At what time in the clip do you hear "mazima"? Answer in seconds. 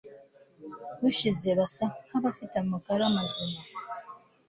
3.15-3.59